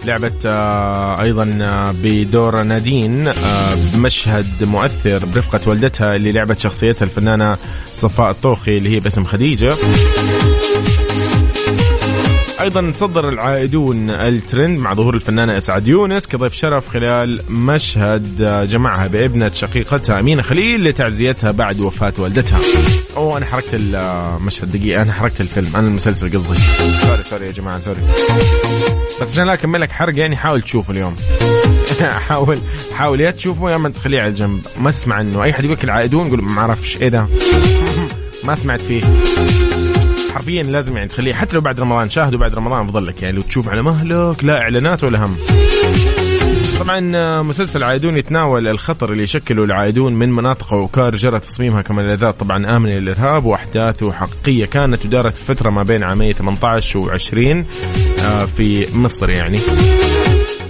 [0.05, 3.33] لعبت آه، أيضا آه، بدور نادين آه،
[3.93, 7.57] بمشهد مؤثر برفقة والدتها اللي لعبت شخصيتها الفنانة
[7.93, 9.73] صفاء الطوخي اللي هي باسم خديجة
[12.61, 19.07] أيضا تصدر العائدون الترند مع ظهور الفنانة اسعاد يونس كضيف شرف خلال مشهد آه، جمعها
[19.07, 22.59] بابنة شقيقتها أمينة خليل لتعزيتها بعد وفاة والدتها.
[23.17, 26.59] أوه أنا حركت المشهد دقيقة أنا حركت الفيلم أنا المسلسل قصدي.
[27.01, 28.01] sorry sorry يا جماعة sorry.
[29.21, 31.15] بس عشان لا أكمل لك حرق يعني حاول تشوفه اليوم.
[32.27, 32.59] حاول
[32.93, 34.61] حاول يا تشوفه يا اما تخليه على جنب.
[34.79, 37.27] ما تسمع عنه أي حد يقول لك العائدون قول ما أعرفش إيه ده.
[38.47, 39.01] ما سمعت فيه.
[40.33, 43.41] حرفيا لازم يعني تخليه حتى لو بعد رمضان شاهده بعد رمضان افضل لك يعني لو
[43.41, 45.37] تشوف على مهلك لا إعلانات ولا هم.
[46.79, 52.39] طبعا آه، مسلسل العائدون يتناول الخطر اللي يشكله العائدون من مناطق وأوكار جرى تصميمها كملاذات
[52.39, 57.65] طبعا آمنة للإرهاب وأحداثه حقيقية كانت ودارت فترة ما بين عامي 18 و20
[58.57, 59.59] في مصر يعني.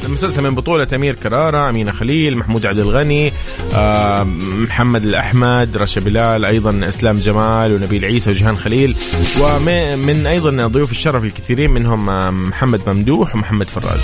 [0.06, 3.34] المسلسل من بطولة أمير كرارة أمينة خليل محمود عبد الغني
[3.74, 4.24] آه،
[4.58, 8.96] محمد الأحمد رشا بلال أيضا إسلام جمال ونبيل عيسى وجهان خليل.
[9.42, 14.00] ومن أيضا ضيوف الشرف الكثيرين منهم آه، محمد ممدوح ومحمد فراج.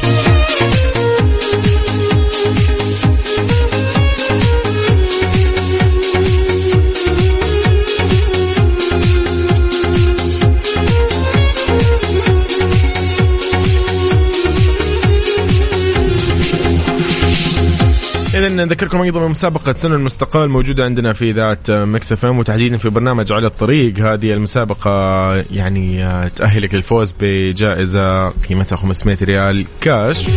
[18.66, 23.48] نذكركم أيضا بمسابقة سنن مستقاة موجودة عندنا في إذاعة Mix FM وتحديدا في برنامج على
[23.48, 24.00] الطريق.
[24.00, 30.28] هذه المسابقة يعني آه، تأهلك للفوز بجائزة قيمتها 500 ريال كاش.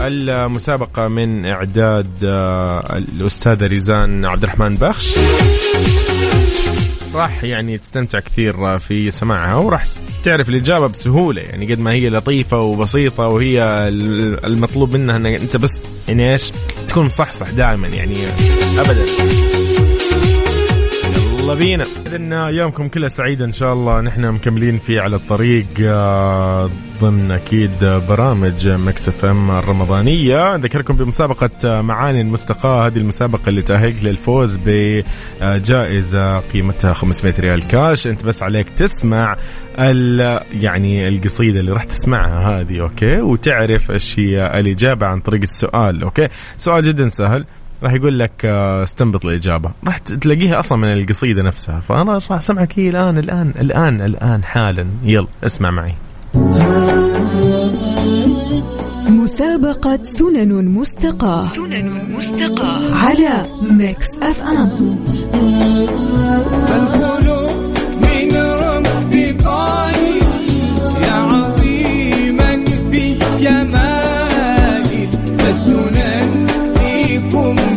[0.00, 5.14] المسابقة من إعداد آه، الأستاذة ريزان عبد الرحمن بخش.
[7.14, 9.84] راح يعني تستمتع كثير في سماعها وراح
[10.24, 13.62] تعرف الإجابة بسهولة يعني قد ما هي لطيفة وبسيطة وهي
[14.44, 16.52] المطلوب منها أن أنت بس يعني إيش؟
[16.88, 18.16] تكون مصحصح دائما يعني.
[18.78, 19.51] أبدا.
[21.54, 24.00] بينا إذن أيامكم كلها سعيدة إن شاء الله.
[24.00, 27.70] نحن مكملين في على الطريق آه، ضمن أكيد
[28.08, 30.54] برامج Mix FM الرمضانية.
[30.54, 32.86] أذكركم بمسابقة آه، سنن المستقاة.
[32.86, 38.06] هذه المسابقة اللي تأهلك للفوز بجائزة قيمتها 500 ريال كاش.
[38.06, 39.36] أنت بس عليك تسمع
[39.78, 40.20] ال
[40.52, 46.28] يعني القصيدة اللي راح تسمعها هذه okay؟ وتعرف إيش هي الإجابة عن طريق السؤال okay؟
[46.56, 47.44] سؤال جدا سهل.
[47.82, 49.70] راح يقول لك آه، استنبط الإجابة.
[49.86, 51.80] راح تلاقيها أصلا من القصيدة نفسها.
[51.80, 54.86] فأنا راح أسمعك هي الآن الآن الآن الآن حالا.
[55.04, 55.94] يلا اسمع معي.
[59.10, 61.42] مسابقة سنن مستقاة.
[61.42, 62.94] سنن مستقاة.
[62.94, 65.04] على Mix FM.
[66.66, 67.52] فالخلق
[68.02, 69.14] من رب
[71.02, 72.54] يا عظيما
[75.48, 77.71] السنن فيكم.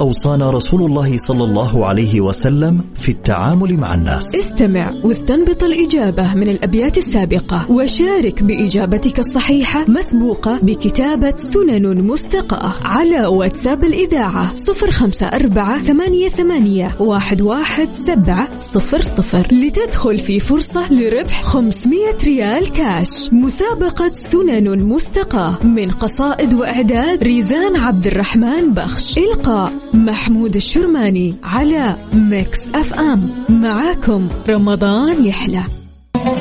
[0.00, 4.34] أوصانا رسول الله صلى الله عليه وسلم في التعامل مع الناس.
[4.34, 13.84] استمع واستنبط الإجابة من الأبيات السابقة وشارك بإجابتك الصحيحة مسبوقة بكتابة سنن مستقاة على واتساب
[13.84, 21.42] الإذاعة صفر خمسة أربعة ثمانية, ثمانية واحد, واحد سبعة صفر صفر لتدخل في فرصة لربح
[21.42, 23.32] 500 ريال كاش.
[23.32, 29.18] مسابقة سنن مستقاة من قصائد وإعداد ريزان عبد الرحمن بخش.
[29.18, 29.72] إلقاء.
[29.94, 33.30] محمود الشرماني على Mix FM.
[33.48, 35.62] معاكم رمضان يحلى.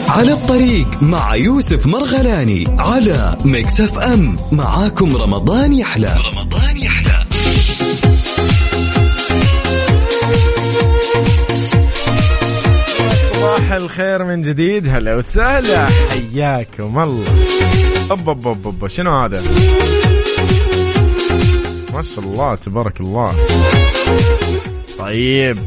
[0.10, 4.36] على الطريق مع يوسف مرغلاني على Mix FM.
[4.52, 6.16] معاكم رمضان يحلى.
[6.34, 7.26] رمضان يحلى.
[13.34, 14.88] صباح الخير من جديد.
[14.88, 15.86] هلا وسهلا.
[15.86, 17.24] حياكم الله.
[18.12, 18.88] أب أب أب أب.
[18.88, 19.42] شنو هذا؟
[22.00, 23.34] ما شاء الله تبارك الله.
[25.00, 25.58] طيب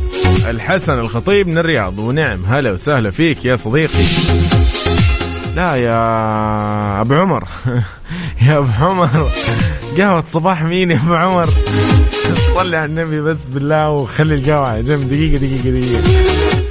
[0.47, 4.05] الحسن الخطيب من الرياض ونعم هلا وسهلا فيك يا صديقي.
[5.57, 7.49] لا يا أبو عمر
[8.47, 9.31] يا أبو عمر.
[9.99, 11.49] قهوة صباح مين يا أبو عمر؟
[12.57, 15.09] على النبي بس بالله وخلي القهوة على جنب.
[15.09, 16.03] دقيقة دقيقة دقيقة.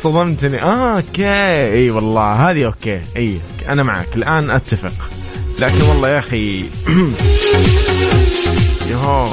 [0.03, 0.61] صدمتني.
[0.61, 1.73] آه okay.
[1.73, 3.01] إي والله هذه okay.
[3.17, 3.39] إي
[3.69, 4.07] أنا معك.
[4.15, 5.09] الآن أتفق.
[5.59, 6.65] لكن والله يا أخي
[8.91, 9.27] يهو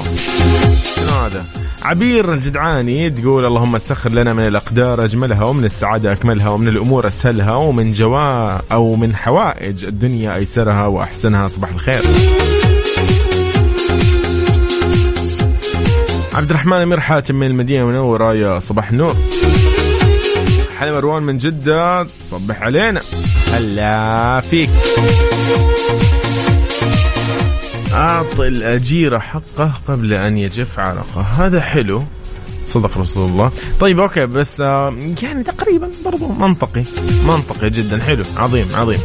[0.97, 1.45] شنو هذا؟
[1.83, 7.55] عبير الجدعاني تقول اللهم سخر لنا من الأقدار أجملها ومن السعادة أكملها ومن الأمور أسهلها
[7.55, 12.03] ومن جوا أو من حوائج الدنيا أيسرها وأحسنها صباح الخير.
[16.35, 19.17] عبد الرحمن أمير حاتم من المدينة المنورة يا صباح النور.
[20.79, 23.01] حلم مروان من جدة صبح علينا.
[23.53, 24.71] هلا فيك.
[27.99, 31.21] أعطي الأجير حقه قبل أن يجف عرقه.
[31.21, 32.03] هذا حلو.
[32.65, 33.51] صدق رسول الله.
[33.81, 36.85] طيب أوكي بس آه، يعني تقريبا برضو منطقي.
[37.27, 37.99] منطقي جدا.
[38.03, 38.25] حلو.
[38.37, 38.99] عظيم عظيم.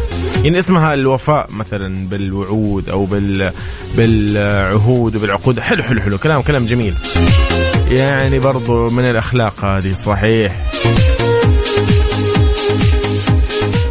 [0.44, 3.52] يعني اسمها الوفاء مثلا بالوعود أو بال
[3.98, 5.60] بالعهود وبالعقود.
[5.60, 6.18] حلو حلو حلو.
[6.18, 6.94] كلام كلام جميل.
[7.90, 9.94] يعني برضو من الأخلاق هذه.
[9.94, 10.72] صحيح.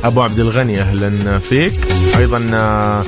[0.04, 1.74] أبو عبد الغني أهلا فيك.
[2.16, 3.02] أيضا آه،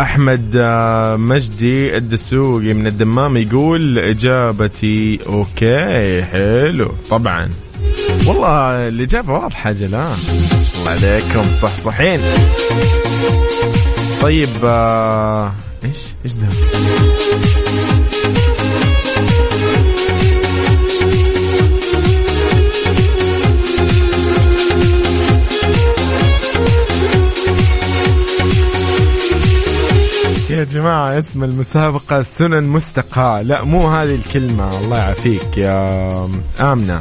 [0.00, 6.92] أحمد آه، مجدي الدسوقي من الدمام يقول إجابتي أوكي حلو.
[7.10, 7.48] طبعا.
[8.26, 9.92] والله الإجابة واضحة جلال.
[9.92, 12.20] الله عليكم صح صحين
[14.22, 15.52] طيب آه،
[15.84, 16.46] إيش إيش ده
[30.50, 36.08] يا جماعة اسم المسابقة سنن مستقى لا مو هذه الكلمة الله يعافيك يا
[36.60, 37.00] آمنة.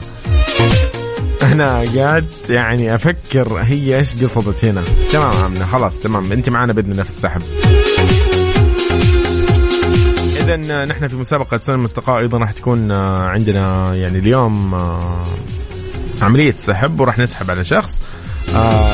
[1.44, 4.82] أنا قاعد يعني أفكر هي إيش قصدت هنا.
[5.12, 6.32] تمام آمنة خلاص تمام.
[6.32, 7.42] أنت معنا بإذن الله في السحب.
[10.42, 14.76] إذا نحن في مسابقة سنن مستقى أيضا راح تكون عندنا يعني اليوم
[16.22, 18.02] عملية سحب وراح نسحب على شخص.
[18.56, 18.92] آه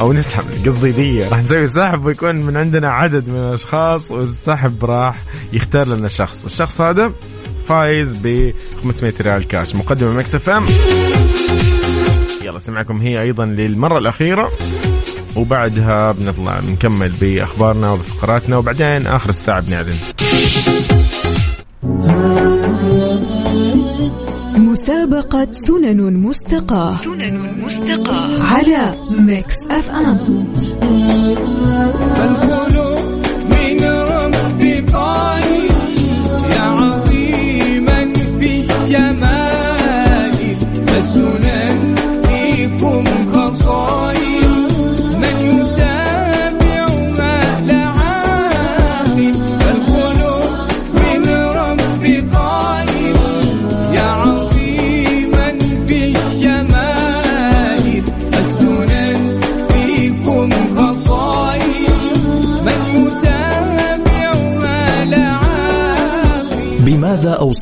[0.00, 1.20] أو نسحب قصدي دي.
[1.28, 5.16] راح نسوي سحب ويكون من عندنا عدد من الأشخاص والسحب راح
[5.52, 6.44] يختار لنا شخص.
[6.44, 7.12] الشخص هذا
[7.68, 10.64] فايز ب 500 ريال كاش مقدمة Mix FM.
[12.44, 14.50] يلا سمعكم هي أيضا للمرة الأخيرة
[15.36, 19.96] وبعدها بنطلع بنكمل بأخبارنا وبفقراتنا وبعدين آخر الساعة بنعلن.
[24.82, 28.42] مسابقة سنن مستقاة سنن مستقاة.
[28.42, 30.44] على Mix FM.
[32.14, 32.71] فالخلق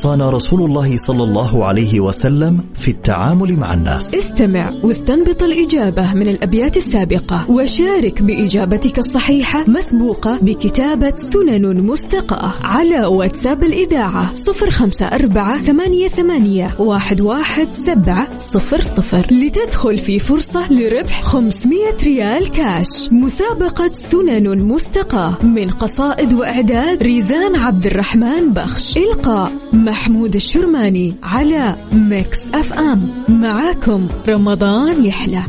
[0.01, 4.15] أوصانا رسول الله صلى الله عليه وسلم في التعامل مع الناس.
[4.15, 13.63] استمع واستنبط الإجابة من الأبيات السابقة وشارك بإجابتك الصحيحة مسبوقة بكتابة سنن مستقاة على واتساب
[13.63, 21.21] الإذاعة صفر خمسة أربعة ثمانية, ثمانية واحد, واحد سبعة صفر صفر لتدخل في فرصة لربح
[21.21, 23.11] 500 ريال كاش.
[23.11, 28.97] مسابقة سنن مستقاة من قصائد وإعداد ريزان عبد الرحمن بخش.
[28.97, 29.51] إلقاء
[29.91, 33.11] محمود الشرماني على Mix FM.
[33.29, 35.43] معاكم رمضان يحلى.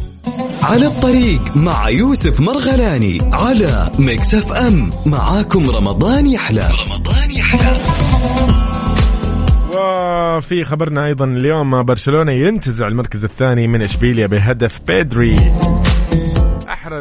[0.62, 4.90] على الطريق مع يوسف مرغلاني على Mix FM.
[5.07, 6.70] معاكم رمضان يحلى.
[6.86, 7.76] رمضان يحلى.
[9.74, 15.36] وفي خبرنا أيضا اليوم برشلونة ينتزع المركز الثاني من إشبيليا بهدف بيدري.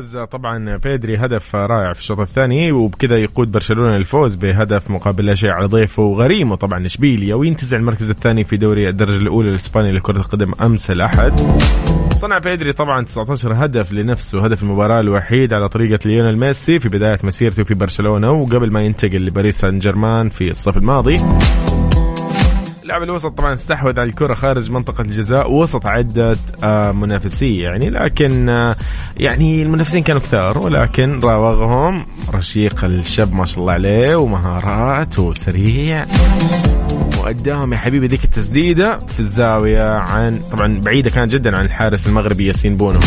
[0.01, 5.33] احرز طبعا بيدري هدف رائع في الشوط الثاني وبكذا يقود برشلونة للفوز بهدف مقابل لا
[5.35, 10.17] شيء على ضيفه وغريمه طبعا اشبيليا وينتزع المركز الثاني في دوري الدرجة الأولى الإسباني لكرة
[10.17, 11.39] القدم أمس الأحد.
[12.13, 17.19] صنع بيدري طبعا 19 هدف لنفسه هدف المباراة الوحيد على طريقة ليونيل ميسي في بداية
[17.23, 21.17] مسيرته في برشلونة وقبل ما ينتقل لباريس سان جيرمان في الصيف الماضي.
[22.83, 28.49] لاعب الوسط طبعا استحوذ على الكرة خارج منطقة الجزاء وسط عدة آه، منافسية يعني لكن
[28.49, 28.75] آه،
[29.17, 36.05] يعني المنافسين كانوا كثار ولكن راوغهم رشيق الشاب ما شاء الله عليه ومهارات وسريع.
[37.23, 42.47] واداهم يا حبيبي ذيك التسديدة في الزاوية عن طبعا بعيدة كانت جدا عن الحارس المغربي
[42.47, 42.99] ياسين بونو.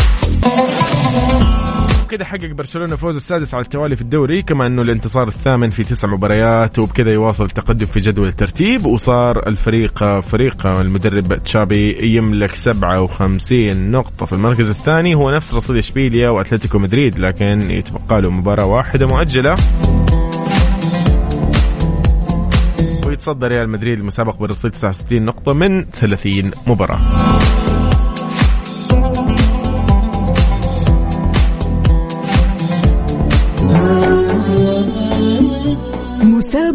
[2.15, 6.07] وبكذا حقق برشلونة فوز السادس على التوالي في الدوري كما أنه الانتصار الثامن في تسع
[6.07, 14.25] مباريات وبكذا يواصل التقدم في جدول الترتيب وصار الفريق فريق المدرب تشابي يملك 57 نقطة
[14.25, 19.55] في المركز الثاني هو نفس رصيد إشبيليا وأتلتيكو مدريد لكن يتبقى له مباراة واحدة مؤجلة.
[23.07, 26.99] ويتصدر ريال مدريد المسابق برصيد 69 نقطة من 30 مباراة.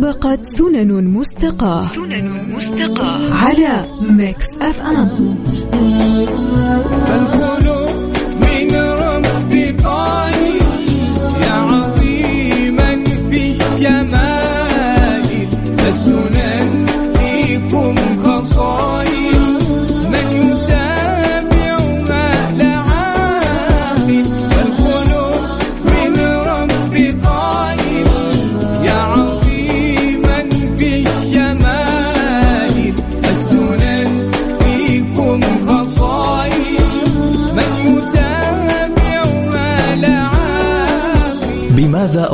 [0.01, 3.34] مسابقة سنن مستقاة سنن مستقاة.
[3.34, 5.44] على ميكس أف أم.
[7.07, 7.90] فالخلق
[8.40, 9.53] من رب
[9.84, 10.62] طالب
[11.42, 13.55] يا عظيما في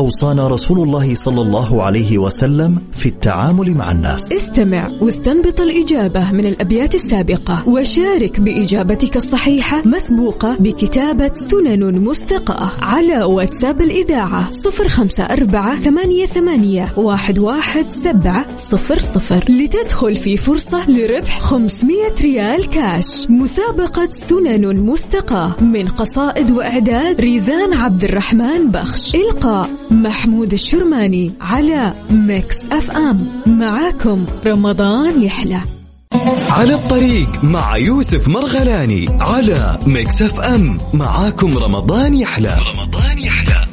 [0.07, 4.33] أوصانا رسول الله صلى الله عليه وسلم في التعامل مع الناس.
[4.33, 7.69] استمع واستنبط الإجابة من الأبيات السابقة.
[7.69, 16.93] وشارك بإجابتك الصحيحة مسبوقة بكتابة سنن مستقاة على واتساب الإذاعة صفر خمسة أربعة ثمانية, ثمانية
[16.97, 19.45] واحد, واحد سبعة صفر صفر.
[19.49, 28.05] لتدخل في فرصة لربح 500 ريال كاش مسابقة سنن مستقاة من قصائد وإعداد ريزان عبد
[28.05, 29.15] الرحمن بخش.
[29.15, 29.71] إلقاء
[30.03, 33.43] محمود الشرماني على ميكس أف أم.
[33.47, 35.61] معاكم رمضان يحلى.
[36.51, 40.79] على الطريق مع يوسف مرغلاني على ميكس اف ام.
[40.95, 42.59] معاكم رمضان يحلى.
[42.75, 43.67] رمضان يحلى.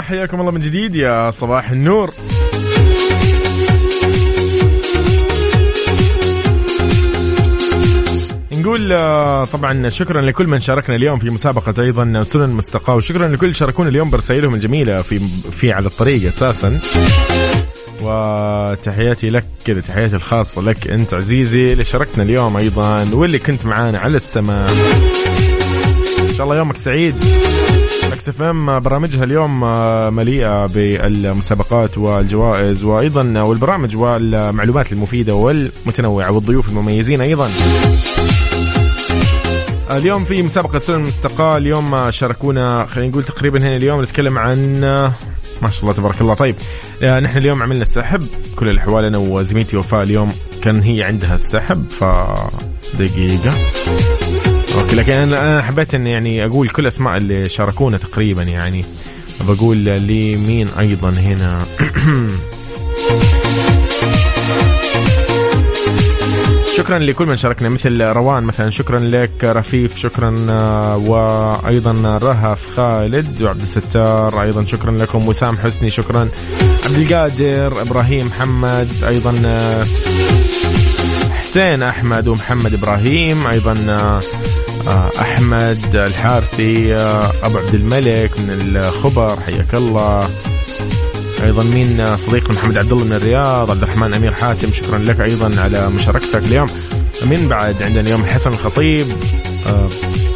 [0.00, 2.10] حياكم الله من جديد يا صباح النور.
[8.60, 13.54] نقول آه، طبعا شكرا لكل من شاركنا اليوم في مسابقة أيضا سنن مستقاة وشكرا لكل
[13.54, 15.18] شاركونا اليوم برسائلهم الجميلة في
[15.52, 16.80] في على الطريق أساسا.
[18.02, 23.98] وتحياتي لك كذا تحياتي الخاصة لك أنت عزيزي اللي شاركتنا اليوم أيضا واللي كنت معانا
[23.98, 24.70] على السماء.
[26.30, 27.14] إن شاء الله يومك سعيد.
[28.10, 36.68] ميكس اف ام برامجها اليوم آه، مليئة بالمسابقات والجوائز وأيضا والبرامج والمعلومات المفيدة والمتنوعة والضيوف
[36.68, 37.50] المميزين أيضا.
[39.90, 44.80] اليوم في مسابقة سنن مستقاة اليوم شاركونا خلينا نقول تقريبا هنا اليوم نتكلم عن
[45.62, 46.54] ما شاء الله تبارك الله طيب
[47.02, 48.22] آه، نحن اليوم عملنا السحب
[48.56, 50.32] كل الأحوال أنا وزميلتي وفاء اليوم
[50.62, 52.04] كان هي عندها السحب ف
[52.98, 53.54] دقيقة
[54.80, 58.84] أوكي لكن أنا حبيت إني يعني أقول كل أسماء اللي شاركونا تقريبا يعني.
[59.40, 61.64] بقول لي مين أيضا هنا.
[66.76, 73.42] شكرا لكل من شاركنا مثل روان مثلا شكرا لك رفيف شكرا آه، وأيضا رهف خالد
[73.42, 76.28] وعبد الستار أيضا شكرا لكم وسام حسني شكرا
[76.84, 79.84] عبد القادر إبراهيم محمد أيضا آه،
[81.32, 84.20] حسين أحمد ومحمد إبراهيم أيضا آه،
[85.20, 90.28] أحمد الحارثي آه، أبو عبد الملك من الخبر حياك الله.
[91.44, 95.20] أيضا مين؟ آه، صديق محمد عبد الله من الرياض عبد الرحمن أمير حاتم شكرا لك
[95.20, 96.66] أيضا على مشاركتك اليوم.
[97.26, 99.06] من بعد؟ عندنا اليوم حسن الخطيب
[99.66, 99.88] آه،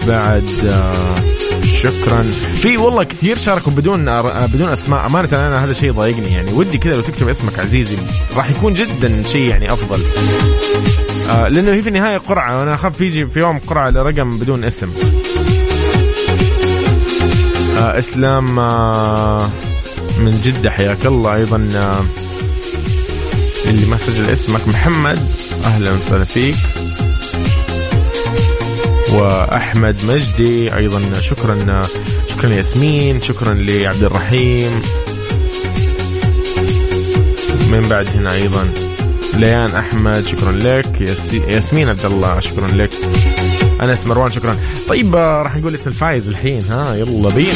[0.06, 1.14] بعد آه،
[1.82, 2.22] شكرا.
[2.62, 5.06] في والله كثير شاركوا بدون بدون أسماء.
[5.06, 6.52] أمانة أنا هذا شيء ضايقني يعني.
[6.52, 7.96] ودي كذا لو تكتب اسمك عزيزي
[8.36, 10.02] راح يكون جدا شيء يعني أفضل.
[11.30, 12.58] آه لأنه هي في النهاية قرعة.
[12.58, 14.90] وأنا أخاف يجي في يوم قرعة لرقم بدون اسم.
[17.78, 19.48] آه إسلام آه
[20.18, 21.34] من جدة حياك الله.
[21.34, 22.04] أيضا آه
[23.66, 25.18] اللي ما سجل اسمك محمد.
[25.64, 26.56] أهلا وسهلا فيك.
[29.12, 31.84] وأحمد مجدي أيضا شكرا
[32.30, 34.80] شكرا لياسمين شكرا لعبد الرحيم.
[37.72, 38.68] من بعد هنا أيضا
[39.36, 41.00] ليان أحمد شكرا لك.
[41.48, 42.90] ياسمين عبد الله شكرا لك.
[43.82, 44.56] أنس مروان شكرا.
[44.88, 47.52] طيب آه، راح نقول اسم الفايز الحين ها؟ يلا بينا.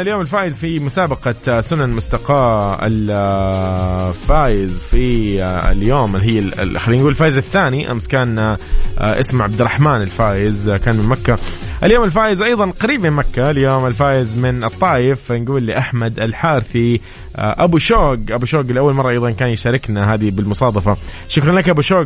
[0.00, 5.36] اليوم الفائز في مسابقة سنن مستقاة الفائز في
[5.70, 6.16] اليوم.
[6.16, 7.90] اللي هي خلينا نقول الفائز الثاني.
[7.90, 8.56] أمس كان
[8.98, 11.38] اسمه عبد الرحمن الفائز كان من مكة.
[11.84, 13.50] اليوم الفائز أيضا قريب من مكة.
[13.50, 17.00] اليوم الفائز من الطائف نقول لأحمد الحارثي
[17.36, 18.18] أبو شوق.
[18.30, 20.96] أبو شوق لأول مرة أيضا كان يشاركنا هذه بالمصادفة.
[21.28, 22.04] شكرا لك أبو شوق.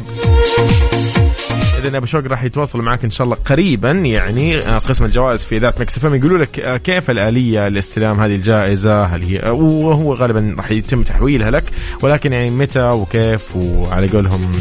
[1.85, 5.59] اذا أبو شوق راح يتواصلوا معك إن شاء الله قريبا يعني آه، قسم الجوائز في
[5.59, 10.15] ذات مكس فم يقولوا لك آه، كيف الآلية لاستلام هذه الجائزة؟ هل هي آه، وهو
[10.15, 11.65] غالبا راح يتم تحويلها لك
[12.03, 14.53] ولكن يعني متى وكيف؟ وعلى قولهم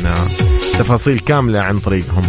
[0.79, 2.23] تفاصيل كاملة عن طريقهم.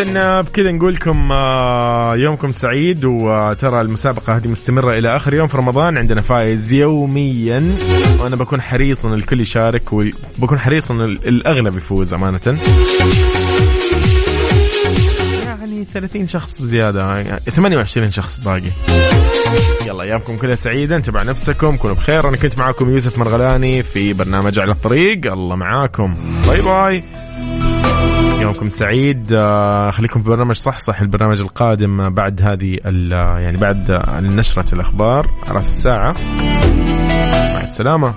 [0.00, 5.56] اذا بكذا نقول لكم آه، يومكم سعيد وترى المسابقة هذه مستمرة إلى آخر يوم في
[5.56, 5.98] رمضان.
[5.98, 7.76] عندنا فائز يوميا
[8.20, 12.40] وأنا بكون حريص إن الكل يشارك وبكون حريص إن الأغلب يفوز أمانة.
[15.46, 18.70] يعني 30 شخص زيادة 28 شخص باقي.
[19.86, 22.28] يلا ايامكم كلها سعيده انتبهوا نفسكم كونوا بخير.
[22.28, 25.32] أنا كنت معاكم يوسف مرغلاني في برنامج على الطريق.
[25.32, 26.16] الله معاكم.
[26.46, 27.02] باي باي.
[28.40, 29.32] يومكم سعيد.
[29.32, 32.78] آه، خليكم في برنامج صح صح البرنامج القادم بعد هذه
[33.38, 36.14] يعني بعد نشرة الأخبار على الساعة.
[37.54, 38.14] مع السلامة.